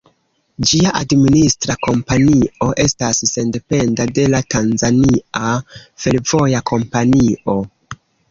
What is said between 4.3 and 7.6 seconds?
la Tanzania Fervoja Kompanio.